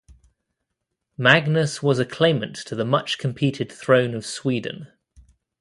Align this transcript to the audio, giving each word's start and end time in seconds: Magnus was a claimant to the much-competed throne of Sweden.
Magnus 1.15 1.83
was 1.83 1.99
a 1.99 2.05
claimant 2.07 2.55
to 2.55 2.73
the 2.73 2.83
much-competed 2.83 3.71
throne 3.71 4.15
of 4.15 4.25
Sweden. 4.25 4.87